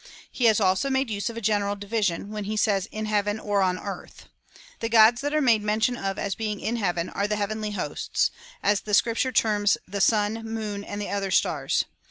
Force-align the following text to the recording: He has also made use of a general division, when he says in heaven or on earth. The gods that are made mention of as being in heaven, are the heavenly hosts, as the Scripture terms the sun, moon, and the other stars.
He 0.31 0.45
has 0.45 0.59
also 0.59 0.89
made 0.89 1.11
use 1.11 1.29
of 1.29 1.37
a 1.37 1.41
general 1.45 1.75
division, 1.75 2.31
when 2.31 2.45
he 2.45 2.57
says 2.57 2.87
in 2.91 3.05
heaven 3.05 3.39
or 3.39 3.61
on 3.61 3.77
earth. 3.77 4.29
The 4.79 4.89
gods 4.89 5.21
that 5.21 5.31
are 5.31 5.41
made 5.43 5.61
mention 5.61 5.95
of 5.95 6.17
as 6.17 6.33
being 6.33 6.59
in 6.59 6.77
heaven, 6.77 7.07
are 7.11 7.27
the 7.27 7.35
heavenly 7.35 7.69
hosts, 7.73 8.31
as 8.63 8.81
the 8.81 8.95
Scripture 8.95 9.31
terms 9.31 9.77
the 9.87 10.01
sun, 10.01 10.43
moon, 10.43 10.83
and 10.83 10.99
the 10.99 11.11
other 11.11 11.29
stars. 11.29 11.85